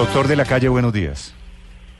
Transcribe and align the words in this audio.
Doctor 0.00 0.28
de 0.28 0.34
la 0.34 0.46
Calle, 0.46 0.70
buenos 0.70 0.94
días. 0.94 1.34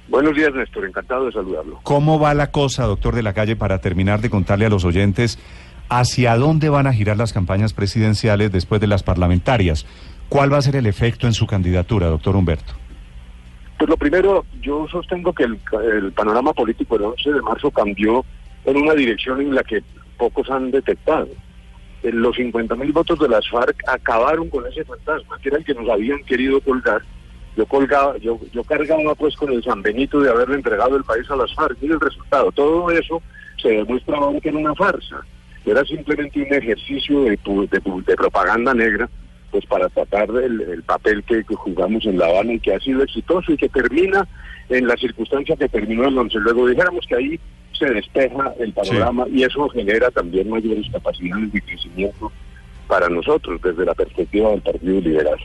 Buenos 0.08 0.34
días, 0.34 0.54
Néstor. 0.54 0.86
Encantado 0.86 1.26
de 1.26 1.32
saludarlo. 1.32 1.80
¿Cómo 1.82 2.18
va 2.18 2.32
la 2.32 2.50
cosa, 2.50 2.86
doctor 2.86 3.14
de 3.14 3.22
la 3.22 3.34
Calle, 3.34 3.56
para 3.56 3.82
terminar 3.82 4.22
de 4.22 4.30
contarle 4.30 4.64
a 4.64 4.70
los 4.70 4.86
oyentes 4.86 5.38
hacia 5.90 6.34
dónde 6.36 6.70
van 6.70 6.86
a 6.86 6.94
girar 6.94 7.18
las 7.18 7.34
campañas 7.34 7.74
presidenciales 7.74 8.52
después 8.52 8.80
de 8.80 8.86
las 8.86 9.02
parlamentarias? 9.02 9.84
¿Cuál 10.30 10.50
va 10.50 10.56
a 10.56 10.62
ser 10.62 10.76
el 10.76 10.86
efecto 10.86 11.26
en 11.26 11.34
su 11.34 11.46
candidatura, 11.46 12.06
doctor 12.06 12.36
Humberto? 12.36 12.72
Pues 13.78 13.90
lo 13.90 13.98
primero, 13.98 14.46
yo 14.62 14.88
sostengo 14.90 15.34
que 15.34 15.44
el, 15.44 15.60
el 15.92 16.10
panorama 16.12 16.54
político 16.54 16.96
del 16.96 17.08
11 17.08 17.32
de 17.32 17.42
marzo 17.42 17.70
cambió 17.70 18.24
en 18.64 18.78
una 18.78 18.94
dirección 18.94 19.42
en 19.42 19.54
la 19.54 19.62
que 19.62 19.82
pocos 20.16 20.48
han 20.48 20.70
detectado. 20.70 21.28
Los 22.02 22.34
50 22.36 22.76
mil 22.76 22.92
votos 22.92 23.18
de 23.18 23.28
las 23.28 23.46
FARC 23.50 23.76
acabaron 23.86 24.48
con 24.48 24.66
ese 24.66 24.86
fantasma, 24.86 25.38
que 25.42 25.50
era 25.50 25.58
el 25.58 25.66
que 25.66 25.74
nos 25.74 25.86
habían 25.90 26.24
querido 26.24 26.62
colgar. 26.62 27.02
Yo 27.56 27.66
colgaba, 27.66 28.16
yo, 28.18 28.38
yo 28.52 28.62
cargaba 28.64 29.14
pues 29.14 29.36
con 29.36 29.52
el 29.52 29.62
San 29.62 29.82
Benito 29.82 30.20
de 30.20 30.30
haberle 30.30 30.56
entregado 30.56 30.96
el 30.96 31.04
país 31.04 31.28
a 31.30 31.36
las 31.36 31.52
FARC. 31.54 31.76
Y 31.82 31.86
el 31.86 32.00
resultado, 32.00 32.52
todo 32.52 32.90
eso 32.90 33.22
se 33.60 33.68
demuestra 33.68 34.16
ahora 34.16 34.40
que 34.40 34.48
era 34.48 34.58
una 34.58 34.74
farsa. 34.74 35.20
Era 35.66 35.84
simplemente 35.84 36.40
un 36.40 36.54
ejercicio 36.54 37.24
de, 37.24 37.30
de, 37.30 38.02
de 38.06 38.16
propaganda 38.16 38.72
negra 38.72 39.08
pues 39.50 39.66
para 39.66 39.88
tratar 39.88 40.30
del 40.30 40.60
el 40.60 40.82
papel 40.84 41.24
que, 41.24 41.42
que, 41.44 41.54
jugamos 41.54 42.04
en 42.06 42.18
La 42.18 42.26
Habana 42.26 42.52
y 42.52 42.60
que 42.60 42.72
ha 42.72 42.80
sido 42.80 43.02
exitoso 43.02 43.52
y 43.52 43.56
que 43.56 43.68
termina 43.68 44.26
en 44.68 44.86
la 44.86 44.96
circunstancia 44.96 45.56
que 45.56 45.68
terminó 45.68 46.06
el 46.06 46.16
11. 46.16 46.38
Luego 46.38 46.68
dijéramos 46.68 47.04
que 47.06 47.16
ahí 47.16 47.40
se 47.72 47.86
despeja 47.86 48.54
el 48.58 48.72
panorama 48.72 49.24
sí. 49.24 49.38
y 49.38 49.42
eso 49.44 49.68
genera 49.70 50.10
también 50.10 50.48
mayores 50.48 50.86
capacidades 50.92 51.52
de 51.52 51.62
crecimiento 51.62 52.30
para 52.86 53.08
nosotros 53.08 53.60
desde 53.62 53.84
la 53.84 53.94
perspectiva 53.94 54.50
del 54.50 54.62
Partido 54.62 55.00
Liberal. 55.00 55.38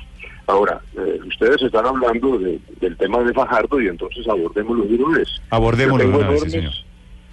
Ahora, 0.48 0.80
eh, 0.96 1.20
ustedes 1.28 1.62
están 1.62 1.86
hablando 1.86 2.38
de, 2.38 2.60
del 2.80 2.96
tema 2.98 3.20
de 3.24 3.34
Fajardo 3.34 3.82
y 3.82 3.88
entonces 3.88 4.28
abordémoslo 4.28 4.86
de 4.86 4.96
una 4.96 5.18
vez. 5.18 5.30
Abordémoslo 5.50 6.08
de 6.08 6.18
una 6.18 6.30
vez, 6.30 6.42
sí, 6.44 6.50
señor 6.52 6.74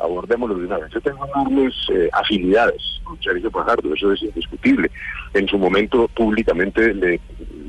abordémoslo 0.02 0.56
de 0.56 0.66
una 0.66 0.78
vez. 0.78 0.90
Yo 0.92 1.00
tengo 1.00 1.26
enormes 1.26 1.74
eh, 1.92 2.08
afinidades 2.12 3.00
con 3.04 3.20
Sergio 3.22 3.50
Fajardo, 3.50 3.94
eso 3.94 4.12
es 4.12 4.22
indiscutible. 4.22 4.90
En 5.34 5.48
su 5.48 5.58
momento 5.58 6.08
públicamente 6.08 6.92
le, 6.94 7.20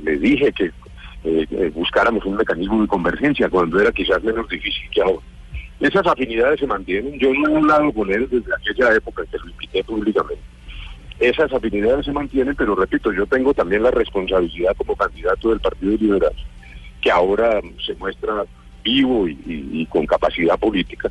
le 0.03 0.17
dije 0.17 0.51
que 0.51 0.71
eh, 1.23 1.71
buscáramos 1.73 2.25
un 2.25 2.35
mecanismo 2.35 2.81
de 2.81 2.87
convergencia 2.87 3.49
cuando 3.49 3.79
era 3.79 3.91
quizás 3.91 4.21
menos 4.23 4.47
difícil 4.49 4.89
que 4.91 5.01
ahora. 5.01 5.25
Esas 5.79 6.05
afinidades 6.07 6.59
se 6.59 6.67
mantienen. 6.67 7.19
Yo 7.19 7.33
no 7.33 7.49
he 7.49 7.57
hablado 7.57 7.91
con 7.91 8.11
él 8.11 8.27
desde 8.29 8.53
aquella 8.53 8.95
época 8.95 9.23
que 9.29 9.37
lo 9.37 9.49
invité 9.49 9.83
públicamente. 9.83 10.41
Esas 11.19 11.53
afinidades 11.53 12.05
se 12.05 12.11
mantienen, 12.11 12.55
pero 12.55 12.75
repito, 12.75 13.11
yo 13.11 13.25
tengo 13.25 13.53
también 13.53 13.83
la 13.83 13.91
responsabilidad 13.91 14.75
como 14.75 14.95
candidato 14.95 15.49
del 15.49 15.59
Partido 15.59 15.95
Liberal, 15.97 16.33
que 17.01 17.11
ahora 17.11 17.61
se 17.85 17.93
muestra 17.95 18.45
vivo 18.83 19.27
y, 19.27 19.39
y, 19.45 19.85
con 19.85 20.05
capacidad 20.05 20.59
política 20.59 21.09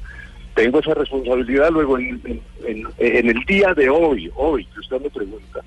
tengo 0.54 0.80
esa 0.80 0.94
responsabilidad 0.94 1.70
luego 1.70 1.98
en, 1.98 2.20
en, 2.66 2.86
en, 2.98 3.28
el 3.28 3.44
día 3.44 3.72
de 3.74 3.88
hoy, 3.88 4.30
hoy 4.34 4.66
que 4.66 4.80
usted 4.80 5.00
me 5.00 5.10
pregunta, 5.10 5.60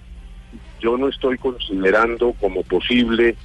yo 0.80 0.98
no 0.98 1.10
estoy 1.10 1.38
considerando 1.38 2.34
como 2.34 2.62
posible, 2.64 3.36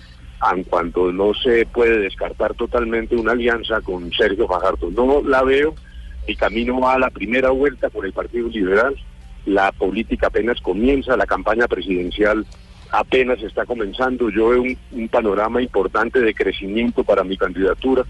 aun 0.40 0.64
cuando 0.64 1.12
no 1.12 1.32
se 1.34 1.66
puede 1.66 1.98
descartar 2.00 2.54
totalmente 2.54 3.16
una 3.16 3.32
alianza 3.32 3.80
con 3.80 4.12
Sergio 4.12 4.46
Fajardo. 4.46 4.90
No 4.90 5.22
la 5.22 5.42
veo, 5.42 5.74
mi 6.28 6.36
camino 6.36 6.80
va 6.80 6.94
a 6.94 6.98
la 6.98 7.10
primera 7.10 7.50
vuelta 7.50 7.88
por 7.88 8.04
el 8.04 8.12
Partido 8.12 8.48
Liberal, 8.48 8.94
la 9.46 9.72
política 9.72 10.28
apenas 10.28 10.60
comienza, 10.60 11.16
la 11.16 11.26
campaña 11.26 11.66
presidencial 11.66 12.46
apenas 12.92 13.40
está 13.42 13.64
comenzando, 13.66 14.30
yo 14.30 14.48
veo 14.48 14.62
un, 14.62 14.76
un 14.92 15.08
panorama 15.08 15.62
importante 15.62 16.20
de 16.20 16.34
crecimiento 16.34 17.04
para 17.04 17.24
mi 17.24 17.36
candidatura. 17.36 18.04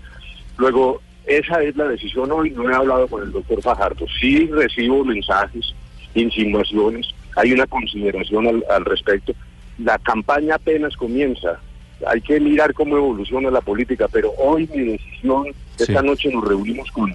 Luego, 0.57 1.01
esa 1.27 1.63
es 1.63 1.77
la 1.77 1.85
decisión 1.85 2.33
hoy. 2.33 2.51
No 2.51 2.69
he 2.69 2.75
hablado 2.75 3.07
con 3.07 3.23
el 3.23 3.33
doctor 3.33 3.63
Fajardo. 3.63 4.07
Sí 4.21 4.47
recibo 4.47 5.05
mensajes, 5.05 5.75
insinuaciones, 6.15 7.15
hay 7.37 7.53
una 7.53 7.67
consideración 7.67 8.47
al, 8.47 8.65
al, 8.71 8.85
respecto. 8.85 9.33
La 9.79 9.99
campaña 9.99 10.57
apenas 10.57 10.97
comienza. 10.97 11.61
Hay 12.07 12.21
que 12.21 12.41
mirar 12.41 12.75
cómo 12.75 12.97
evoluciona 12.97 13.51
la 13.51 13.61
política, 13.61 14.09
pero 14.11 14.33
hoy 14.39 14.69
mi 14.75 14.93
decisión, 14.93 15.47
sí. 15.77 15.85
esta 15.85 16.03
noche 16.03 16.31
nos 16.33 16.47
reunimos 16.47 16.91
con, 16.91 17.15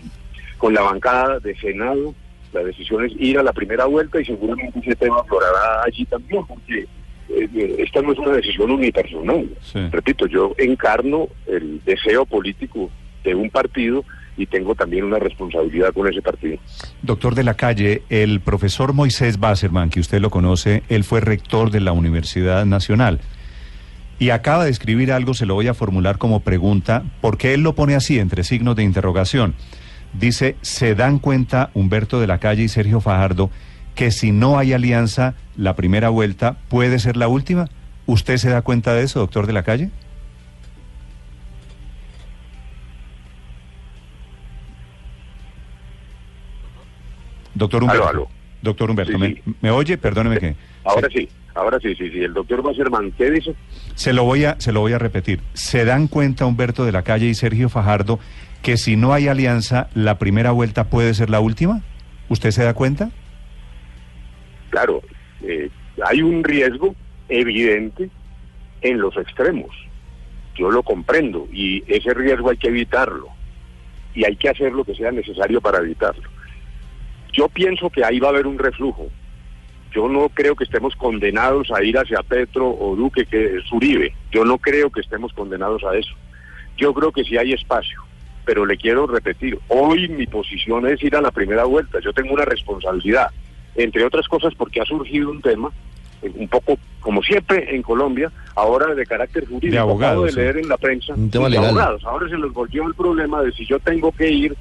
con 0.58 0.74
la 0.74 0.82
bancada 0.82 1.40
de 1.40 1.56
Senado. 1.58 2.14
La 2.54 2.64
decisión 2.64 3.06
es 3.06 3.12
ir 3.20 3.38
a 3.38 3.44
la 3.44 3.54
primera 3.54 3.86
vuelta 3.86 4.20
y 4.20 4.26
seguramente 4.26 4.80
ese 4.80 4.96
tema 4.96 5.18
aflorará 5.20 5.84
allí 5.86 6.06
también, 6.06 6.46
porque 6.46 6.86
eh, 7.30 7.76
esta 7.80 8.02
no 8.02 8.14
es 8.14 8.20
una 8.20 8.32
decisión 8.32 8.72
unipersonal. 8.72 9.50
Sí. 9.62 9.80
Repito, 9.92 10.28
yo 10.28 10.54
encarno 10.58 11.28
el 11.48 11.82
deseo 11.84 12.26
político 12.26 12.90
de 13.24 13.36
un 13.36 13.50
partido 13.50 14.06
y 14.38 14.46
tengo 14.46 14.76
también 14.76 15.06
una 15.06 15.20
responsabilidad 15.20 15.94
con 15.94 16.08
ese 16.08 16.22
partido. 16.22 16.58
Doctor 17.02 17.36
de 17.36 17.44
la 17.44 17.56
Calle, 17.56 18.04
el 18.10 18.42
profesor 18.42 18.94
Moisés 18.94 19.40
Basserman, 19.40 19.90
que 19.90 20.00
usted 20.00 20.20
lo 20.20 20.30
conoce, 20.30 20.84
él 20.90 21.04
fue 21.04 21.22
rector 21.22 21.72
de 21.72 21.80
la 21.80 21.94
Universidad 21.94 22.66
Nacional. 22.66 23.20
Y 24.18 24.30
acaba 24.30 24.66
de 24.66 24.72
escribir 24.72 25.12
algo, 25.12 25.34
se 25.34 25.46
lo 25.46 25.56
voy 25.56 25.68
a 25.68 25.74
formular 25.74 26.18
como 26.18 26.40
pregunta, 26.40 27.04
porque 27.22 27.54
él 27.54 27.62
lo 27.62 27.76
pone 27.76 27.96
así, 27.96 28.20
entre 28.20 28.44
signos 28.44 28.76
de 28.76 28.84
interrogación. 28.84 29.56
Dice, 30.20 30.56
¿se 30.62 30.96
dan 30.96 31.20
cuenta 31.20 31.72
Humberto 31.74 32.20
de 32.22 32.28
la 32.28 32.38
Calle 32.40 32.64
y 32.64 32.68
Sergio 32.70 33.02
Fajardo 33.02 33.50
que 33.96 34.12
si 34.12 34.32
no 34.32 34.58
hay 34.58 34.74
alianza, 34.74 35.36
la 35.58 35.76
primera 35.76 36.10
vuelta 36.10 36.58
puede 36.70 37.00
ser 37.00 37.18
la 37.18 37.28
última? 37.28 37.70
¿Usted 38.06 38.38
se 38.38 38.50
da 38.50 38.62
cuenta 38.62 38.94
de 38.94 39.04
eso, 39.04 39.20
doctor 39.20 39.48
de 39.48 39.54
la 39.54 39.64
Calle? 39.64 39.90
Doctor 47.54 47.84
Humberto. 47.84 48.08
Aló, 48.08 48.22
aló. 48.22 48.30
Doctor 48.62 48.90
Humberto, 48.90 49.14
sí, 49.14 49.18
¿me, 49.18 49.42
¿me, 49.62 49.72
oye? 49.72 49.98
Perdóneme 49.98 50.40
que... 50.40 50.56
Ahora 50.84 51.08
sí, 51.14 51.30
ahora 51.54 51.80
sí, 51.80 51.96
sí, 51.96 52.10
sí. 52.10 52.20
El 52.20 52.34
doctor 52.34 52.62
Basserman, 52.62 53.12
¿qué 53.12 53.30
dice? 53.32 53.56
Se 53.96 54.12
lo, 54.12 54.24
voy 54.24 54.46
a, 54.46 54.60
se 54.60 54.72
lo 54.72 54.80
voy 54.80 54.94
a 54.94 55.00
repetir. 55.00 55.42
¿Se 55.54 55.86
dan 55.86 56.08
cuenta 56.08 56.46
Humberto 56.46 56.84
de 56.86 56.92
la 56.92 57.04
Calle 57.04 57.28
y 57.28 57.36
Sergio 57.36 57.70
Fajardo 57.70 58.20
que 58.66 58.78
si 58.78 58.96
no 58.96 59.14
hay 59.14 59.28
alianza, 59.28 59.90
la 59.94 60.18
primera 60.18 60.50
vuelta 60.50 60.86
puede 60.86 61.14
ser 61.14 61.30
la 61.30 61.40
última? 61.40 61.84
¿Usted 62.30 62.50
se 62.50 62.64
da 62.64 62.74
cuenta? 62.74 63.12
Claro, 64.72 65.04
eh, 65.44 65.70
hay 66.04 66.24
un 66.24 66.44
riesgo 66.44 66.96
evidente 67.30 68.10
en 68.82 68.98
los 68.98 69.16
extremos. 69.18 69.70
Yo 70.56 70.72
lo 70.72 70.82
comprendo 70.82 71.48
y 71.54 71.84
ese 71.86 72.12
riesgo 72.16 72.50
hay 72.50 72.58
que 72.58 72.70
evitarlo 72.70 73.28
y 74.16 74.26
hay 74.26 74.36
que 74.36 74.50
hacer 74.50 74.74
lo 74.74 74.84
que 74.84 74.96
sea 74.96 75.12
necesario 75.12 75.62
para 75.62 75.78
evitarlo. 75.78 76.28
Yo 77.34 77.48
pienso 77.50 77.92
que 77.92 78.04
ahí 78.04 78.20
va 78.20 78.30
a 78.30 78.32
haber 78.32 78.48
un 78.48 78.58
reflujo. 78.58 79.10
Yo 79.92 80.10
no 80.10 80.28
creo 80.30 80.56
que 80.56 80.64
estemos 80.64 80.96
condenados 80.96 81.70
a 81.70 81.84
ir 81.84 82.00
hacia 82.00 82.24
Petro 82.24 82.76
o 82.76 82.96
Duque, 82.96 83.28
que 83.28 83.58
es 83.58 83.72
Uribe. 83.72 84.16
Yo 84.32 84.44
no 84.44 84.58
creo 84.58 84.90
que 84.90 85.02
estemos 85.02 85.34
condenados 85.34 85.84
a 85.84 85.96
eso. 85.96 86.16
Yo 86.78 86.96
creo 86.96 87.12
que 87.12 87.24
sí 87.24 87.38
hay 87.38 87.54
espacio. 87.54 88.05
Pero 88.46 88.66
le 88.66 88.78
quiero 88.78 89.08
repetir, 89.08 89.58
hoy 89.68 90.08
mi 90.08 90.28
posición 90.28 90.88
es 90.88 91.02
ir 91.04 91.16
a 91.16 91.22
la 91.22 91.32
primera 91.32 91.66
vuelta. 91.66 92.00
Yo 92.00 92.14
tengo 92.14 92.34
una 92.34 92.46
responsabilidad, 92.46 93.28
entre 93.76 94.04
otras 94.04 94.28
cosas 94.28 94.54
porque 94.56 94.82
ha 94.82 94.86
surgido 94.86 95.32
un 95.32 95.42
tema, 95.42 95.72
eh, 96.22 96.32
un 96.34 96.48
poco 96.48 96.78
como 97.00 97.22
siempre 97.24 97.76
en 97.76 97.82
Colombia, 97.82 98.32
ahora 98.56 98.94
de 98.94 99.06
carácter 99.06 99.46
jurídico. 99.46 99.74
De 99.74 99.80
abogados. 99.80 100.36
de 100.36 100.42
leer 100.42 100.58
en 100.58 100.70
la 100.70 100.78
prensa. 100.78 101.14
De 101.16 101.38
abogados. 101.38 102.04
Ahora 102.06 102.30
se 102.30 102.38
les 102.38 102.52
volvió 102.54 102.88
el 102.88 102.94
problema 102.94 103.42
de 103.42 103.52
si 103.52 103.66
yo 103.66 103.80
tengo 103.80 104.12
que 104.12 104.30
ir 104.30 104.56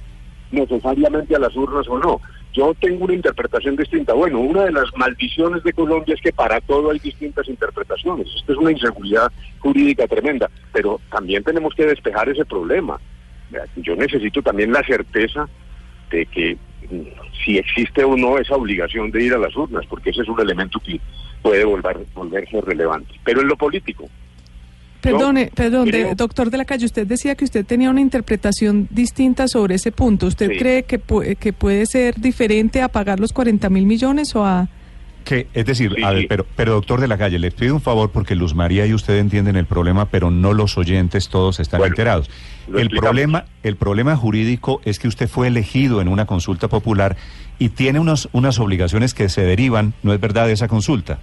necesariamente 0.50 1.34
a 1.34 1.38
las 1.38 1.54
urnas 1.56 1.86
o 1.88 1.98
no 1.98 2.20
yo 2.54 2.72
tengo 2.80 3.04
una 3.04 3.14
interpretación 3.14 3.74
distinta. 3.74 4.14
Bueno, 4.14 4.38
una 4.38 4.62
de 4.62 4.72
las 4.72 4.84
maldiciones 4.96 5.64
de 5.64 5.72
Colombia 5.72 6.14
es 6.14 6.20
que 6.20 6.32
para 6.32 6.60
todo 6.60 6.92
hay 6.92 7.00
distintas 7.00 7.48
interpretaciones. 7.48 8.28
Esto 8.34 8.52
es 8.52 8.58
una 8.58 8.70
inseguridad 8.70 9.30
jurídica 9.58 10.06
tremenda, 10.06 10.48
pero 10.72 11.00
también 11.10 11.42
tenemos 11.42 11.74
que 11.74 11.84
despejar 11.84 12.28
ese 12.28 12.44
problema. 12.44 13.00
Yo 13.76 13.96
necesito 13.96 14.42
también 14.42 14.72
la 14.72 14.82
certeza 14.82 15.48
de 16.10 16.26
que 16.26 16.56
si 17.44 17.56
existe 17.58 18.04
o 18.04 18.16
no 18.16 18.38
esa 18.38 18.54
obligación 18.56 19.10
de 19.10 19.24
ir 19.24 19.34
a 19.34 19.38
las 19.38 19.56
urnas, 19.56 19.84
porque 19.88 20.10
ese 20.10 20.22
es 20.22 20.28
un 20.28 20.40
elemento 20.40 20.78
que 20.80 21.00
puede 21.42 21.64
volver, 21.64 21.98
volverse 22.14 22.60
relevante. 22.60 23.14
Pero 23.24 23.40
en 23.40 23.48
lo 23.48 23.56
político, 23.56 24.08
Perdone, 25.00 25.50
perdón, 25.54 25.90
de- 25.90 26.14
doctor 26.14 26.48
de 26.50 26.56
la 26.56 26.64
calle, 26.64 26.86
usted 26.86 27.06
decía 27.06 27.34
que 27.34 27.44
usted 27.44 27.66
tenía 27.66 27.90
una 27.90 28.00
interpretación 28.00 28.88
distinta 28.90 29.48
sobre 29.48 29.74
ese 29.74 29.92
punto. 29.92 30.26
¿Usted 30.26 30.50
Sí. 30.52 30.56
cree 30.58 30.84
que, 30.84 30.98
que 31.38 31.52
puede 31.52 31.84
ser 31.84 32.14
diferente 32.14 32.80
a 32.80 32.88
pagar 32.88 33.20
los 33.20 33.32
40 33.34 33.68
mil 33.68 33.84
millones 33.84 34.34
o 34.34 34.44
a...? 34.46 34.66
Que, 35.24 35.46
es 35.54 35.64
decir, 35.64 35.92
Sí, 35.96 36.02
a 36.02 36.10
ver, 36.10 36.20
sí. 36.22 36.26
pero, 36.28 36.44
pero 36.54 36.72
doctor 36.74 37.00
de 37.00 37.08
la 37.08 37.16
calle, 37.16 37.38
les 37.38 37.54
pido 37.54 37.74
un 37.74 37.80
favor 37.80 38.10
porque 38.10 38.34
Luz 38.34 38.54
María 38.54 38.84
y 38.86 38.92
usted 38.92 39.16
entienden 39.18 39.56
el 39.56 39.64
problema, 39.64 40.06
pero 40.10 40.30
no 40.30 40.52
los 40.52 40.76
oyentes 40.76 41.30
todos 41.30 41.60
están 41.60 41.78
Bueno, 41.78 41.92
enterados. 41.92 42.28
El 42.68 42.74
explicamos. 42.80 43.00
problema, 43.00 43.44
el 43.62 43.76
problema 43.76 44.16
jurídico 44.16 44.82
es 44.84 44.98
que 44.98 45.08
usted 45.08 45.26
fue 45.28 45.48
elegido 45.48 46.02
en 46.02 46.08
una 46.08 46.26
consulta 46.26 46.68
popular 46.68 47.16
y 47.58 47.70
tiene 47.70 48.00
unos, 48.00 48.28
unas 48.32 48.58
obligaciones 48.60 49.14
que 49.14 49.28
se 49.30 49.42
derivan, 49.42 49.94
¿no 50.02 50.12
es 50.12 50.20
verdad?, 50.20 50.46
de 50.46 50.52
esa 50.52 50.68
consulta. 50.68 51.18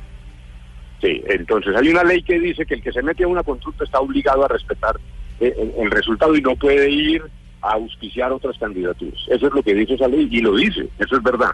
Sí, 1.02 1.22
entonces 1.30 1.76
hay 1.76 1.88
una 1.90 2.04
ley 2.04 2.22
que 2.24 2.40
dice 2.40 2.66
que 2.66 2.76
el 2.76 2.82
que 2.84 2.92
se 2.92 3.02
mete 3.04 3.24
a 3.24 3.28
una 3.28 3.44
consulta 3.44 3.84
está 3.84 4.00
obligado 4.00 4.46
a 4.46 4.48
respetar 4.48 4.96
eh, 5.40 5.54
el, 5.58 5.86
el 5.86 5.92
resultado 5.92 6.36
y 6.36 6.42
no 6.42 6.56
puede 6.56 6.90
ir 6.90 7.22
a 7.62 7.74
auspiciar 7.74 8.32
otras 8.32 8.58
candidaturas. 8.58 9.20
Eso 9.28 9.48
es 9.48 9.54
lo 9.54 9.62
que 9.64 9.74
dice 9.76 9.94
esa 9.96 10.08
ley 10.08 10.28
y 10.32 10.42
lo 10.42 10.56
dice, 10.56 10.88
eso 11.00 11.18
es 11.18 11.24
verdad. 11.24 11.52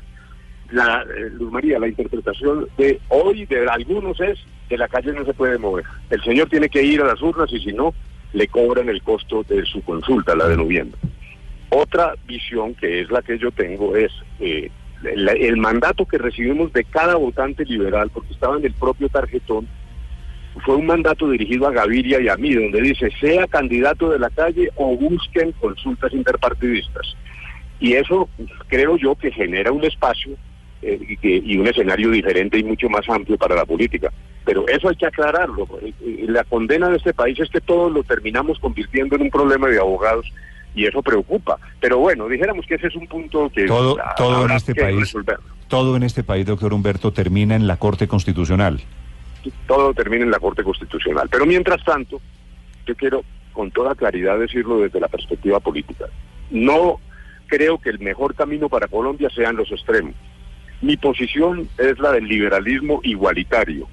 La, 0.72 1.02
eh, 1.04 1.30
Luz 1.32 1.52
María, 1.52 1.80
la 1.80 1.88
interpretación 1.88 2.68
de 2.78 3.00
hoy 3.10 3.46
de 3.46 3.68
algunos 3.70 4.20
es 4.20 4.38
que 4.68 4.78
la 4.78 4.88
calle 4.88 5.14
no 5.14 5.24
se 5.26 5.34
puede 5.34 5.58
mover. 5.58 5.86
El 6.10 6.22
señor 6.24 6.50
tiene 6.50 6.68
que 6.70 6.84
ir 6.84 7.02
a 7.02 7.06
las 7.08 7.22
urnas 7.22 7.52
y 7.54 7.60
si 7.60 7.72
no, 7.72 7.94
le 8.34 8.48
cobran 8.48 8.90
el 8.90 9.02
costo 9.02 9.44
de 9.44 9.66
su 9.66 9.82
consulta, 9.84 10.36
la 10.36 10.48
de 10.50 10.58
noviembre. 10.58 11.00
Otra 11.70 12.14
visión 12.28 12.76
que 12.76 13.02
es 13.02 13.10
la 13.12 13.22
que 13.22 13.38
yo 13.38 13.52
tengo 13.52 13.96
es 13.96 14.12
eh, 14.40 14.70
la- 15.02 15.32
el 15.34 15.58
mandato 15.58 16.06
que 16.06 16.18
recibimos 16.18 16.74
de 16.74 16.84
cada 16.84 17.16
votante 17.16 17.64
liberal, 17.66 18.10
porque 18.14 18.34
estaba 18.34 18.58
en 18.58 18.66
el 18.66 18.74
propio 18.74 19.08
tarjetón, 19.10 19.68
fue 20.66 20.76
un 20.76 20.88
mandato 20.88 21.30
dirigido 21.30 21.68
a 21.68 21.72
Gaviria 21.72 22.20
y 22.20 22.28
a 22.30 22.36
mí, 22.36 22.54
donde 22.54 22.82
dice, 22.82 23.10
sea 23.22 23.48
candidato 23.48 24.10
de 24.10 24.20
la 24.20 24.30
calle 24.32 24.70
o 24.76 24.98
busquen 24.98 25.52
consultas 25.54 26.12
interpartidistas. 26.14 27.16
Y 27.80 27.94
eso 27.94 28.28
creo 28.68 28.98
yo 28.98 29.14
que 29.16 29.32
genera 29.32 29.72
un 29.72 29.84
espacio 29.86 30.32
eh, 30.82 31.00
y, 31.10 31.18
que- 31.18 31.42
y 31.44 31.58
un 31.58 31.68
escenario 31.68 32.10
diferente 32.12 32.58
y 32.60 32.64
mucho 32.64 32.90
más 32.90 33.08
amplio 33.10 33.38
para 33.38 33.56
la 33.56 33.66
política. 33.66 34.12
Pero 34.46 34.68
eso 34.68 34.90
hay 34.90 34.96
que 34.96 35.06
aclararlo. 35.08 35.68
Eh, 35.82 35.92
eh, 36.02 36.26
La 36.28 36.44
condena 36.44 36.90
de 36.90 36.98
este 36.98 37.14
país 37.14 37.40
es 37.40 37.50
que 37.50 37.62
todos 37.62 37.92
lo 37.92 38.04
terminamos 38.04 38.60
convirtiendo 38.60 39.16
en 39.16 39.24
un 39.24 39.30
problema 39.32 39.68
de 39.68 39.80
abogados 39.80 40.32
y 40.76 40.86
eso 40.86 41.02
preocupa. 41.02 41.58
Pero 41.80 41.98
bueno, 41.98 42.28
dijéramos 42.28 42.66
que 42.66 42.76
ese 42.76 42.88
es 42.88 42.96
un 42.96 43.08
punto 43.08 43.50
que 43.54 43.66
Todo, 43.66 43.98
todo 44.16 44.46
en 44.46 44.52
este 44.52 44.74
que 44.74 44.82
país, 44.82 45.00
resolverlo. 45.00 45.46
todo 45.68 45.96
en 45.96 46.04
este 46.04 46.24
país, 46.24 46.46
doctor 46.46 46.72
Humberto, 46.74 47.12
termina 47.12 47.56
en 47.56 47.66
la 47.68 47.78
Corte 47.78 48.08
Constitucional. 48.08 48.80
todo 49.66 49.94
termina 49.94 50.24
en 50.26 50.32
la 50.32 50.40
Corte 50.40 50.64
Constitucional. 50.64 51.28
Pero 51.32 51.46
mientras 51.46 51.84
tanto, 51.84 52.22
yo 52.86 52.96
quiero 52.96 53.24
con 53.54 53.72
toda 53.72 53.96
claridad 53.96 54.38
decirlo 54.38 54.80
desde 54.82 55.00
la 55.00 55.08
perspectiva 55.08 55.60
política. 55.60 56.06
No 56.52 57.00
creo 57.48 57.80
que 57.80 57.90
el 57.90 58.00
mejor 58.00 58.36
camino 58.36 58.70
para 58.70 58.88
Colombia 58.88 59.30
sean 59.34 59.56
los 59.56 59.72
extremos. 59.72 60.14
Mi 60.82 60.96
posición 60.96 61.68
es 61.78 61.98
la 61.98 62.12
del 62.12 62.28
liberalismo 62.28 63.00
igualitario. 63.04 63.88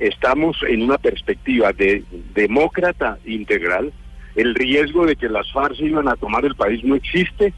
Estamos 0.00 0.56
en 0.68 0.82
una 0.82 0.98
perspectiva 0.98 1.72
de 1.72 2.04
demócrata 2.34 3.18
integral. 3.24 3.92
El 4.36 4.54
riesgo 4.54 5.06
de 5.06 5.16
que 5.16 5.28
las 5.28 5.50
FARC 5.52 5.80
iban 5.80 6.08
a 6.08 6.16
tomar 6.16 6.44
el 6.44 6.54
país 6.54 6.84
no 6.84 6.94
existe, 6.94 7.52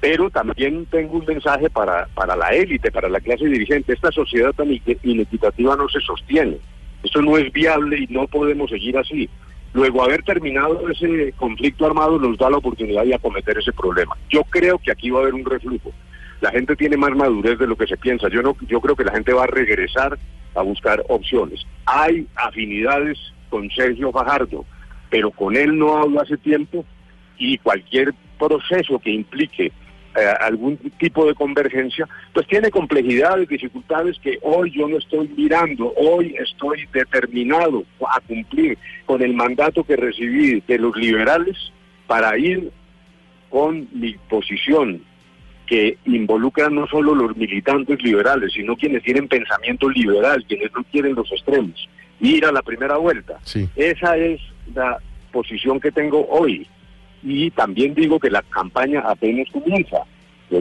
pero 0.00 0.30
también 0.30 0.86
tengo 0.86 1.18
un 1.18 1.26
mensaje 1.26 1.68
para, 1.68 2.06
para 2.14 2.36
la 2.36 2.48
élite, 2.48 2.92
para 2.92 3.08
la 3.08 3.20
clase 3.20 3.46
dirigente. 3.46 3.92
Esta 3.92 4.12
sociedad 4.12 4.52
tan 4.52 4.68
inequitativa 5.02 5.76
no 5.76 5.88
se 5.88 6.00
sostiene. 6.00 6.58
Esto 7.02 7.22
no 7.22 7.36
es 7.38 7.52
viable 7.52 7.98
y 7.98 8.12
no 8.12 8.26
podemos 8.28 8.70
seguir 8.70 8.96
así. 8.98 9.28
Luego, 9.72 10.02
haber 10.02 10.22
terminado 10.22 10.88
ese 10.88 11.32
conflicto 11.36 11.86
armado 11.86 12.18
nos 12.18 12.36
da 12.38 12.50
la 12.50 12.56
oportunidad 12.56 13.04
de 13.04 13.14
acometer 13.14 13.58
ese 13.58 13.72
problema. 13.72 14.16
Yo 14.28 14.42
creo 14.44 14.78
que 14.78 14.90
aquí 14.90 15.10
va 15.10 15.20
a 15.20 15.22
haber 15.22 15.34
un 15.34 15.44
reflujo. 15.44 15.92
La 16.40 16.50
gente 16.50 16.74
tiene 16.76 16.96
más 16.96 17.10
madurez 17.10 17.58
de 17.58 17.66
lo 17.66 17.76
que 17.76 17.86
se 17.86 17.96
piensa. 17.96 18.28
Yo 18.28 18.42
no, 18.42 18.56
yo 18.66 18.80
creo 18.80 18.96
que 18.96 19.04
la 19.04 19.12
gente 19.12 19.32
va 19.32 19.44
a 19.44 19.48
regresar 19.48 20.18
a 20.54 20.62
buscar 20.62 21.02
opciones. 21.08 21.66
Hay 21.86 22.26
afinidades 22.34 23.18
con 23.50 23.70
Sergio 23.70 24.10
Fajardo, 24.10 24.64
pero 25.10 25.30
con 25.30 25.56
él 25.56 25.76
no 25.78 25.98
hablo 25.98 26.20
hace 26.20 26.36
tiempo 26.36 26.84
y 27.38 27.58
cualquier 27.58 28.14
proceso 28.38 28.98
que 28.98 29.10
implique 29.10 29.66
eh, 29.66 30.34
algún 30.40 30.76
tipo 30.98 31.24
de 31.26 31.34
convergencia, 31.34 32.08
pues 32.32 32.46
tiene 32.48 32.70
complejidades, 32.70 33.48
dificultades 33.48 34.18
que 34.18 34.38
hoy 34.42 34.72
yo 34.72 34.88
no 34.88 34.98
estoy 34.98 35.28
mirando, 35.36 35.92
hoy 35.96 36.34
estoy 36.38 36.88
determinado 36.92 37.84
a 38.08 38.20
cumplir 38.20 38.76
con 39.06 39.22
el 39.22 39.34
mandato 39.34 39.84
que 39.84 39.96
recibí 39.96 40.62
de 40.66 40.78
los 40.78 40.96
liberales 40.96 41.56
para 42.08 42.36
ir 42.36 42.72
con 43.50 43.88
mi 43.92 44.14
posición 44.28 45.02
que 45.70 45.98
involucra 46.04 46.68
no 46.68 46.84
solo 46.88 47.14
los 47.14 47.36
militantes 47.36 48.02
liberales, 48.02 48.52
sino 48.52 48.76
quienes 48.76 49.04
tienen 49.04 49.28
pensamiento 49.28 49.88
liberal, 49.88 50.44
quienes 50.48 50.72
no 50.72 50.82
quieren 50.90 51.14
los 51.14 51.30
extremos, 51.30 51.88
ir 52.20 52.44
a 52.44 52.50
la 52.50 52.60
primera 52.60 52.96
vuelta. 52.96 53.38
Sí. 53.44 53.68
Esa 53.76 54.16
es 54.16 54.40
la 54.74 54.98
posición 55.30 55.78
que 55.78 55.92
tengo 55.92 56.26
hoy. 56.28 56.66
Y 57.22 57.52
también 57.52 57.94
digo 57.94 58.18
que 58.18 58.30
la 58.30 58.42
campaña 58.42 59.00
apenas 59.06 59.46
comienza. 59.52 59.98
Eh, 60.50 60.60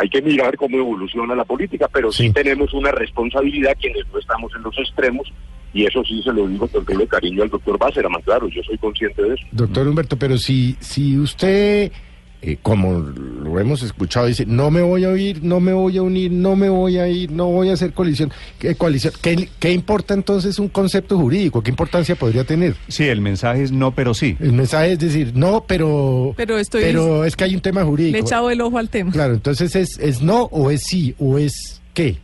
hay 0.00 0.08
que 0.08 0.20
mirar 0.20 0.56
cómo 0.56 0.76
evoluciona 0.78 1.36
la 1.36 1.44
política, 1.44 1.86
pero 1.92 2.10
sí, 2.10 2.24
Sí. 2.26 2.32
tenemos 2.32 2.74
una 2.74 2.90
responsabilidad 2.90 3.76
quienes 3.80 4.04
no 4.12 4.18
estamos 4.18 4.52
en 4.56 4.62
los 4.62 4.76
extremos, 4.78 5.32
y 5.72 5.84
eso 5.84 6.02
sí 6.02 6.20
se 6.24 6.32
lo 6.32 6.48
digo 6.48 6.66
con 6.66 6.84
todo 6.84 7.00
el 7.02 7.06
cariño 7.08 7.44
al 7.44 7.50
doctor 7.50 7.78
Basserman, 7.78 8.22
claro, 8.22 8.48
yo 8.48 8.62
soy 8.64 8.76
consciente 8.78 9.22
de 9.22 9.34
eso. 9.34 9.46
Doctor 9.52 9.86
Humberto, 9.86 10.18
pero 10.18 10.36
si, 10.38 10.74
si 10.80 11.16
usted, 11.16 11.92
eh, 12.40 12.56
como 12.62 13.00
lo 13.00 13.58
hemos 13.58 13.82
escuchado, 13.82 14.26
dice, 14.26 14.46
no 14.46 14.70
me 14.70 14.80
voy 14.80 15.04
a 15.04 15.08
oír, 15.10 15.42
no 15.42 15.58
me 15.58 15.72
voy 15.72 15.96
a 15.98 16.02
unir, 16.02 16.30
no 16.30 16.54
me 16.54 16.68
voy 16.68 16.98
a 16.98 17.08
ir, 17.08 17.32
no 17.32 17.46
voy 17.46 17.70
a 17.70 17.72
hacer 17.72 17.92
coalición, 17.92 18.30
¿qué, 18.60 18.76
coalición? 18.76 19.12
¿Qué, 19.20 19.48
qué 19.58 19.72
importa 19.72 20.14
entonces 20.14 20.58
un 20.60 20.68
concepto 20.68 21.18
jurídico? 21.18 21.62
¿Qué 21.62 21.70
importancia 21.70 22.14
podría 22.14 22.44
tener? 22.44 22.74
Sí, 22.86 23.04
el 23.08 23.20
mensaje 23.20 23.64
es 23.64 23.72
no, 23.72 23.92
pero 23.92 24.14
sí. 24.14 24.36
El 24.38 24.52
mensaje 24.52 24.92
es 24.92 24.98
decir, 25.00 25.32
no, 25.34 25.64
pero, 25.66 26.32
Pero 26.36 26.58
estoy- 26.58 26.82
pero 26.82 27.24
es 27.24 27.34
que 27.34 27.44
hay 27.44 27.54
un 27.56 27.60
tema 27.60 27.80
Le 27.80 27.86
he 27.86 27.90
jurídico. 27.90 28.18
echado 28.18 28.50
el 28.50 28.60
ojo 28.60 28.78
al 28.78 28.88
tema. 28.88 29.10
Claro, 29.10 29.34
entonces 29.34 29.74
es, 29.74 29.98
es 29.98 30.22
no 30.22 30.44
o 30.44 30.70
es 30.70 30.82
sí 30.84 31.14
o 31.18 31.38
es 31.38 31.82
qué. 31.94 32.18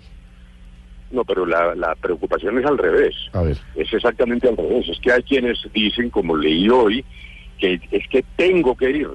No, 1.10 1.24
pero 1.24 1.46
la, 1.46 1.74
la 1.76 1.94
preocupación 1.96 2.58
es 2.58 2.64
al 2.66 2.76
revés. 2.78 3.14
A 3.32 3.42
ver. 3.42 3.56
Es 3.76 3.92
exactamente 3.92 4.48
al 4.48 4.56
revés. 4.56 4.88
Es 4.88 4.98
que 5.00 5.12
hay 5.12 5.22
quienes 5.22 5.58
dicen, 5.72 6.10
como 6.10 6.36
leí 6.36 6.68
hoy, 6.68 7.04
que 7.58 7.80
es 7.92 8.02
que 8.10 8.24
tengo 8.36 8.76
que 8.76 8.90
ir 8.90 9.08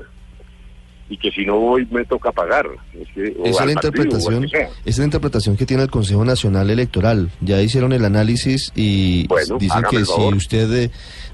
y 1.12 1.18
que 1.18 1.32
si 1.32 1.44
no 1.46 1.58
voy 1.58 1.88
me 1.90 2.06
toca 2.06 2.32
pagar. 2.32 2.68
Es 2.94 3.08
que, 3.16 3.36
o 3.40 3.46
Esa 3.46 3.64
es 3.66 3.76
la 3.76 3.82
partido, 3.82 3.94
o 4.24 4.30
al 4.30 4.36
interpretación, 4.36 4.44
esa 4.46 4.70
es 4.86 4.98
la 5.00 5.06
interpretación 5.06 5.58
que 5.58 5.66
tiene 5.66 5.84
el 5.84 5.90
Consejo 5.90 6.24
Nacional 6.24 6.70
Electoral. 6.70 7.32
Ya 7.42 7.62
hicieron 7.62 7.94
el 7.94 8.06
análisis 8.06 8.72
y 8.76 9.26
Bueno, 9.28 9.58
dicen 9.58 9.82
que 9.90 10.06
si 10.06 10.22
usted 10.22 10.72
eh, 10.84 10.92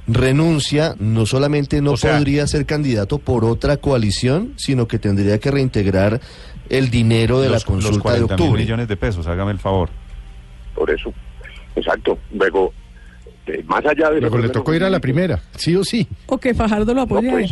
renuncia, 0.07 0.95
no 0.99 1.25
solamente 1.25 1.81
no 1.81 1.91
O 1.91 1.97
sea- 1.97 2.15
podría 2.17 2.47
ser 2.47 2.65
candidato 2.65 3.19
por 3.19 3.43
otra 3.45 3.77
coalición, 3.77 4.53
sino 4.55 4.87
que 4.87 4.97
tendría 4.99 5.39
que 5.39 5.51
reintegrar 5.51 6.21
el 6.69 6.89
dinero 6.89 7.41
de 7.41 7.49
los, 7.49 7.61
la 7.63 7.65
consulta 7.67 7.95
los 7.95 8.01
40 8.03 8.21
de 8.21 8.35
mil 8.37 8.43
octubre. 8.43 8.61
millones 8.63 8.87
de 8.87 8.97
pesos, 8.97 9.27
hágame 9.27 9.51
el 9.51 9.59
favor. 9.59 9.89
Por 10.73 10.89
eso. 10.89 11.13
Exacto. 11.75 12.17
Luego, 12.33 12.73
eh, 13.47 13.63
más 13.67 13.85
allá 13.85 14.09
de... 14.09 14.21
Luego 14.21 14.37
le 14.37 14.49
tocó 14.49 14.73
ir 14.73 14.83
a 14.83 14.89
la 14.89 14.99
primera, 14.99 15.41
sí 15.57 15.75
o 15.75 15.83
sí. 15.83 16.07
O 16.27 16.37
que 16.37 16.53
Fajardo 16.53 16.85
lo 16.93 16.95
No, 16.95 17.01
apoye 17.01 17.29
pues. 17.29 17.51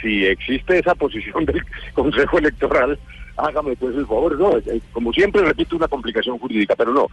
Si 0.00 0.26
existe 0.26 0.78
esa 0.78 0.94
posición 0.94 1.44
del 1.44 1.62
Consejo 1.94 2.38
Electoral, 2.38 2.98
hágame 3.36 3.76
pues 3.76 3.96
el 3.96 4.06
favor. 4.06 4.38
No, 4.38 4.56
eh, 4.58 4.80
como 4.92 5.12
siempre 5.12 5.42
repito 5.42 5.76
una 5.76 5.88
complicación 5.88 6.38
jurídica, 6.38 6.74
pero 6.76 6.92
no, 6.92 7.08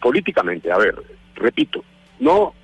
políticamente, 0.00 0.70
a 0.70 0.78
ver, 0.78 0.94
repito, 1.34 1.84
no 2.20 2.54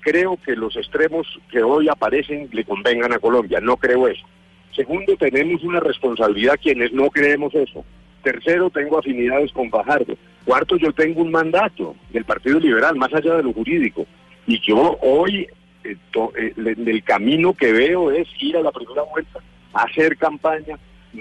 creo 0.00 0.38
que 0.44 0.56
los 0.56 0.76
extremos 0.76 1.26
que 1.50 1.62
hoy 1.62 1.88
aparecen 1.88 2.48
le 2.52 2.64
convengan 2.64 3.12
a 3.12 3.18
Colombia, 3.18 3.60
no 3.60 3.76
creo 3.76 4.08
eso. 4.08 4.26
Segundo, 4.74 5.16
tenemos 5.16 5.62
una 5.62 5.80
responsabilidad 5.80 6.58
quienes 6.60 6.92
no 6.92 7.10
creemos 7.10 7.54
eso. 7.54 7.84
Tercero, 8.22 8.70
tengo 8.70 8.98
afinidades 8.98 9.52
con 9.52 9.70
Fajardo. 9.70 10.16
Cuarto, 10.44 10.76
yo 10.76 10.92
tengo 10.92 11.22
un 11.22 11.30
mandato 11.30 11.96
del 12.10 12.24
Partido 12.24 12.58
Liberal, 12.60 12.96
más 12.96 13.12
allá 13.12 13.36
de 13.36 13.42
lo 13.42 13.52
jurídico. 13.52 14.06
Y 14.46 14.60
yo 14.60 14.98
hoy, 15.02 15.46
eh, 15.84 15.96
to- 16.10 16.32
eh, 16.36 16.52
el 16.56 17.02
camino 17.04 17.54
que 17.54 17.72
veo 17.72 18.10
es 18.10 18.28
ir 18.40 18.56
a 18.56 18.62
la 18.62 18.70
primera 18.72 19.02
vuelta, 19.02 19.40
hacer 19.72 20.16
campaña, 20.16 20.78
mm, 21.12 21.20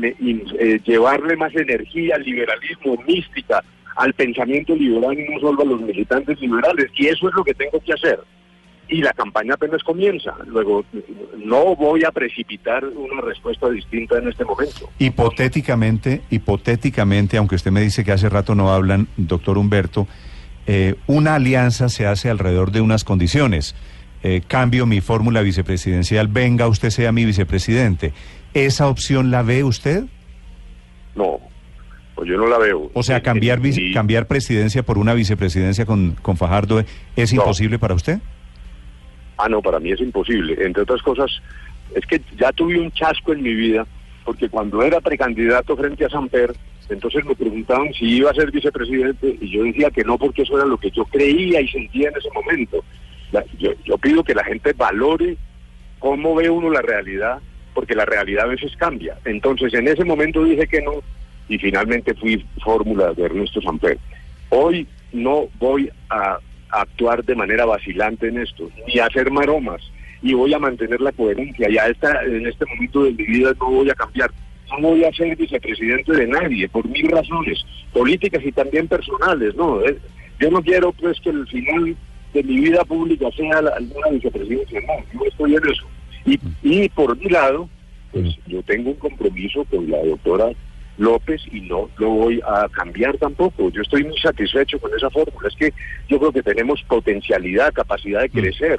me- 0.00 0.14
y, 0.20 0.42
eh, 0.58 0.80
llevarle 0.84 1.36
más 1.36 1.54
energía 1.54 2.16
al 2.16 2.22
liberalismo, 2.22 2.96
mística, 3.06 3.62
al 3.96 4.12
pensamiento 4.14 4.74
liberal 4.74 5.18
y 5.18 5.28
no 5.28 5.40
solo 5.40 5.62
a 5.62 5.66
los 5.66 5.80
militantes 5.80 6.40
liberales. 6.40 6.90
Y 6.94 7.06
eso 7.08 7.28
es 7.28 7.34
lo 7.34 7.44
que 7.44 7.54
tengo 7.54 7.78
que 7.80 7.92
hacer 7.92 8.18
y 8.88 9.00
la 9.00 9.12
campaña 9.12 9.54
apenas 9.54 9.82
comienza. 9.82 10.34
Luego, 10.46 10.84
no 11.38 11.74
voy 11.76 12.04
a 12.04 12.10
precipitar 12.10 12.84
una 12.84 13.20
respuesta 13.22 13.70
distinta 13.70 14.18
en 14.18 14.28
este 14.28 14.44
momento. 14.44 14.90
Hipotéticamente, 14.98 16.22
hipotéticamente, 16.30 17.36
aunque 17.36 17.54
usted 17.54 17.70
me 17.70 17.80
dice 17.80 18.04
que 18.04 18.12
hace 18.12 18.28
rato 18.28 18.54
no 18.54 18.70
hablan, 18.72 19.08
doctor 19.16 19.56
Humberto, 19.58 20.06
eh, 20.66 20.94
una 21.06 21.34
alianza 21.36 21.88
se 21.88 22.06
hace 22.06 22.30
alrededor 22.30 22.70
de 22.72 22.80
unas 22.80 23.04
condiciones. 23.04 23.74
eh, 24.24 24.40
cambio 24.46 24.86
mi 24.86 25.00
fórmula 25.00 25.42
vicepresidencial, 25.42 26.28
venga, 26.28 26.68
usted 26.68 26.90
sea 26.90 27.10
mi 27.10 27.24
vicepresidente. 27.24 28.12
¿Esa 28.54 28.86
opción 28.86 29.32
la 29.32 29.42
ve 29.42 29.64
usted? 29.64 30.04
No, 31.16 31.40
pues 32.14 32.28
yo 32.28 32.36
no 32.36 32.46
la 32.46 32.58
veo. 32.58 32.88
O 32.94 33.02
sea, 33.02 33.20
cambiar, 33.20 33.58
vice- 33.58 33.80
Y- 33.82 33.92
cambiar 33.92 34.28
presidencia 34.28 34.84
por 34.84 34.96
una 34.98 35.12
vicepresidencia 35.14 35.86
con, 35.86 36.12
con 36.22 36.36
Fajardo 36.36 36.78
¿eh? 36.78 36.86
es 37.16 37.32
No. 37.34 37.40
imposible 37.42 37.80
para 37.80 37.94
usted? 37.94 38.20
Ah, 39.38 39.48
no, 39.48 39.60
para 39.60 39.80
mí 39.80 39.90
es 39.90 40.00
imposible. 40.00 40.56
Entre 40.64 40.84
otras 40.84 41.02
cosas, 41.02 41.28
es 41.96 42.06
que 42.06 42.20
ya 42.38 42.52
tuve 42.52 42.78
un 42.78 42.92
chasco 42.92 43.32
en 43.32 43.42
mi 43.42 43.54
vida, 43.54 43.84
porque 44.24 44.48
cuando 44.48 44.82
era 44.84 45.00
precandidato 45.00 45.76
frente 45.76 46.04
a 46.04 46.08
Samper, 46.10 46.54
entonces 46.88 47.24
me 47.24 47.34
preguntaban 47.34 47.92
si 47.94 48.04
iba 48.16 48.30
a 48.30 48.34
ser 48.34 48.50
vicepresidente 48.50 49.36
y 49.40 49.50
yo 49.50 49.64
decía 49.64 49.90
que 49.90 50.04
no, 50.04 50.18
porque 50.18 50.42
eso 50.42 50.56
era 50.56 50.66
lo 50.66 50.76
que 50.78 50.90
yo 50.90 51.04
creía 51.06 51.60
y 51.60 51.68
sentía 51.68 52.08
en 52.08 52.16
ese 52.16 52.28
momento. 52.34 52.84
Yo, 53.58 53.72
yo 53.84 53.96
pido 53.98 54.22
que 54.22 54.34
la 54.34 54.44
gente 54.44 54.72
valore 54.74 55.36
cómo 55.98 56.34
ve 56.34 56.50
uno 56.50 56.68
la 56.68 56.82
realidad, 56.82 57.38
porque 57.74 57.94
la 57.94 58.04
realidad 58.04 58.44
a 58.44 58.48
veces 58.48 58.76
cambia. 58.76 59.16
Entonces, 59.24 59.72
en 59.72 59.88
ese 59.88 60.04
momento 60.04 60.44
dije 60.44 60.66
que 60.66 60.82
no 60.82 61.02
y 61.48 61.58
finalmente 61.58 62.14
fui 62.14 62.44
fórmula 62.62 63.12
de 63.12 63.24
Ernesto 63.24 63.60
Samper. 63.60 63.98
Hoy 64.48 64.86
no 65.12 65.48
voy 65.58 65.90
a 66.10 66.38
actuar 66.70 67.24
de 67.24 67.34
manera 67.34 67.64
vacilante 67.66 68.28
en 68.28 68.38
esto, 68.38 68.70
ni 68.86 68.98
a 68.98 69.06
hacer 69.06 69.30
maromas, 69.30 69.82
y 70.22 70.34
voy 70.34 70.54
a 70.54 70.58
mantener 70.58 71.00
la 71.00 71.12
coherencia. 71.12 71.68
Y 71.68 71.76
a 71.78 71.88
esta, 71.88 72.22
en 72.24 72.46
este 72.46 72.64
momento 72.66 73.04
de 73.04 73.12
mi 73.12 73.24
vida 73.24 73.52
no 73.60 73.70
voy 73.70 73.90
a 73.90 73.94
cambiar. 73.94 74.30
No 74.70 74.88
voy 74.88 75.04
a 75.04 75.12
ser 75.12 75.36
vicepresidente 75.36 76.12
de 76.12 76.26
nadie, 76.26 76.68
por 76.68 76.88
mil 76.88 77.08
razones, 77.08 77.62
políticas 77.92 78.42
y 78.44 78.52
también 78.52 78.88
personales. 78.88 79.54
no 79.54 79.80
Yo 80.40 80.50
no 80.50 80.62
quiero 80.62 80.92
pues 80.92 81.20
que 81.20 81.30
el 81.30 81.46
final 81.46 81.96
de 82.32 82.42
mi 82.42 82.60
vida 82.60 82.84
pública 82.84 83.30
sea 83.36 83.58
alguna 83.58 84.08
vicepresidencia, 84.10 84.80
no, 84.80 85.20
yo 85.20 85.26
estoy 85.26 85.56
en 85.56 85.68
eso. 85.70 85.86
Y, 86.24 86.40
y 86.62 86.88
por 86.88 87.16
mi 87.18 87.28
lado, 87.28 87.68
pues 88.12 88.36
yo 88.46 88.62
tengo 88.62 88.90
un 88.90 88.96
compromiso 88.96 89.64
con 89.64 89.90
la 89.90 90.02
doctora 90.02 90.50
López 90.98 91.42
y 91.50 91.62
no 91.62 91.88
lo 91.98 92.10
voy 92.10 92.40
a 92.46 92.68
cambiar 92.68 93.16
tampoco. 93.18 93.70
Yo 93.70 93.82
estoy 93.82 94.04
muy 94.04 94.18
satisfecho 94.18 94.78
con 94.78 94.90
esa 94.96 95.10
fórmula. 95.10 95.48
Es 95.48 95.56
que 95.56 95.72
yo 96.08 96.18
creo 96.18 96.32
que 96.32 96.42
tenemos 96.42 96.82
potencialidad, 96.84 97.72
capacidad 97.72 98.20
de 98.20 98.30
crecer. 98.30 98.78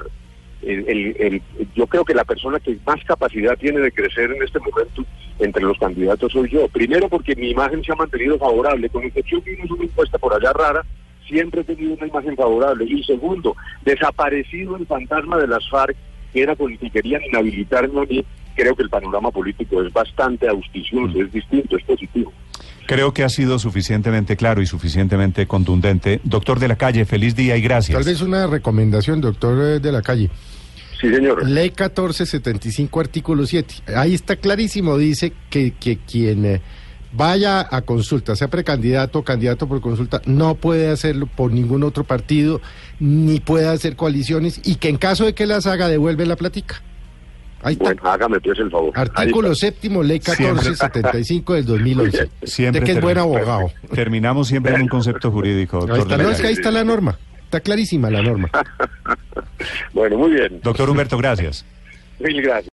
El- 0.66 0.88
el- 0.88 1.16
el- 1.18 1.42
yo 1.74 1.86
creo 1.86 2.04
que 2.04 2.14
la 2.14 2.24
persona 2.24 2.58
que 2.60 2.76
más 2.86 3.02
capacidad 3.04 3.56
tiene 3.58 3.80
de 3.80 3.92
crecer 3.92 4.30
en 4.30 4.42
este 4.42 4.58
momento 4.58 5.04
entre 5.38 5.62
los 5.62 5.78
candidatos 5.78 6.32
soy 6.32 6.48
yo. 6.48 6.68
Primero 6.68 7.08
porque 7.08 7.36
mi 7.36 7.50
imagen 7.50 7.82
se 7.84 7.92
ha 7.92 7.96
mantenido 7.96 8.38
favorable, 8.38 8.88
con 8.88 9.04
excepción 9.04 9.42
es 9.46 9.70
una 9.70 9.84
encuesta 9.84 10.18
por 10.18 10.34
allá 10.34 10.52
rara, 10.52 10.82
siempre 11.26 11.62
he 11.62 11.64
tenido 11.64 11.94
una 11.94 12.06
imagen 12.06 12.36
favorable. 12.36 12.84
Y 12.84 13.02
segundo, 13.04 13.56
desaparecido 13.84 14.76
el 14.76 14.86
fantasma 14.86 15.38
de 15.38 15.48
las 15.48 15.68
FARC, 15.68 15.96
que 16.32 16.42
era 16.42 16.56
con 16.56 16.72
el 16.72 16.78
que 16.78 16.90
querían 16.90 17.22
inhabilitarme 17.22 18.00
a 18.00 18.04
mí, 18.04 18.24
creo 18.54 18.74
que 18.74 18.82
el 18.82 18.90
panorama 18.90 19.30
político 19.30 19.82
es 19.82 19.92
bastante 19.92 20.48
auspicioso, 20.48 21.20
es 21.20 21.32
distinto, 21.32 21.76
es 21.76 21.84
positivo. 21.84 22.32
Creo 22.86 23.14
que 23.14 23.24
ha 23.24 23.28
sido 23.28 23.58
suficientemente 23.58 24.36
claro 24.36 24.60
y 24.60 24.66
suficientemente 24.66 25.46
contundente. 25.46 26.20
Doctor 26.24 26.58
de 26.58 26.68
la 26.68 26.76
calle, 26.76 27.04
feliz 27.06 27.34
día 27.34 27.56
y 27.56 27.62
gracias. 27.62 27.96
Tal 27.96 28.04
vez 28.04 28.20
una 28.20 28.46
recomendación, 28.46 29.20
doctor 29.20 29.58
eh, 29.62 29.80
de 29.80 29.92
la 29.92 30.02
calle. 30.02 30.30
Sí, 31.00 31.12
señor. 31.12 31.48
Ley 31.48 31.70
1475, 31.70 33.00
artículo 33.00 33.46
7. 33.46 33.74
Ahí 33.96 34.14
está 34.14 34.36
clarísimo, 34.36 34.96
dice 34.98 35.32
que, 35.50 35.72
que 35.72 35.98
quien 35.98 36.44
eh, 36.44 36.60
vaya 37.12 37.66
a 37.70 37.82
consulta, 37.82 38.36
sea 38.36 38.48
precandidato 38.48 39.20
o 39.20 39.24
candidato 39.24 39.66
por 39.66 39.80
consulta, 39.80 40.20
no 40.26 40.54
puede 40.54 40.90
hacerlo 40.90 41.26
por 41.26 41.52
ningún 41.52 41.84
otro 41.84 42.04
partido, 42.04 42.60
ni 43.00 43.40
puede 43.40 43.66
hacer 43.66 43.96
coaliciones, 43.96 44.60
y 44.64 44.76
que 44.76 44.88
en 44.88 44.98
caso 44.98 45.24
de 45.24 45.34
que 45.34 45.46
las 45.46 45.66
haga, 45.66 45.88
devuelve 45.88 46.26
la 46.26 46.36
platica. 46.36 46.82
Ahí 47.64 47.72
está. 47.72 47.84
Bueno, 47.86 48.02
hágame 48.04 48.40
pues 48.40 48.58
el 48.58 48.70
favor. 48.70 48.92
Ahí 48.94 49.06
Artículo 49.16 49.54
séptimo, 49.54 50.02
ley 50.02 50.20
1475 50.20 51.54
del 51.54 51.64
2011. 51.64 52.30
Siempre 52.42 52.80
Usted 52.80 52.92
que 52.92 52.98
es 52.98 53.00
buen 53.02 53.18
abogado. 53.18 53.72
Terminamos 53.92 54.48
siempre 54.48 54.74
en 54.74 54.82
un 54.82 54.88
concepto 54.88 55.30
jurídico, 55.30 55.78
Ahí 55.78 55.86
doctor. 55.86 55.98
está, 56.00 56.16
de 56.18 56.22
no, 56.22 56.30
es 56.30 56.40
que 56.40 56.46
ahí 56.48 56.52
está 56.52 56.70
la 56.70 56.84
norma. 56.84 57.18
Está 57.44 57.60
clarísima 57.60 58.10
la 58.10 58.22
norma. 58.22 58.50
Bueno, 59.94 60.18
muy 60.18 60.32
bien. 60.32 60.60
Doctor 60.62 60.90
Humberto, 60.90 61.16
gracias. 61.16 61.64
Mil 62.18 62.42
gracias. 62.42 62.70